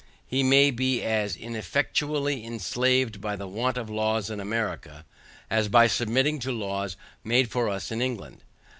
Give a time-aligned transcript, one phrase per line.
[0.31, 5.05] We may be as effectually enslaved by the want of laws in America,
[5.47, 8.41] as by submitting to laws made for us in England.